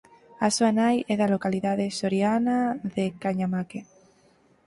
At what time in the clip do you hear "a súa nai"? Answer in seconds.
0.45-0.97